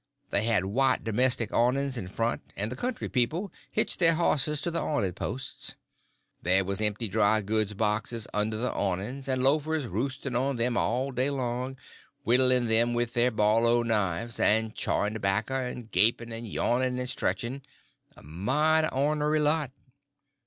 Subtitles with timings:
[0.31, 4.71] They had white domestic awnings in front, and the country people hitched their horses to
[4.71, 5.75] the awning posts.
[6.41, 11.29] There was empty drygoods boxes under the awnings, and loafers roosting on them all day
[11.29, 11.77] long,
[12.23, 18.23] whittling them with their Barlow knives; and chawing tobacco, and gaping and yawning and stretching—a
[18.23, 19.69] mighty ornery lot.